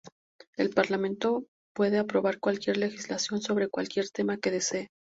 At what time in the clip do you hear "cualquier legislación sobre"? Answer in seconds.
2.39-3.67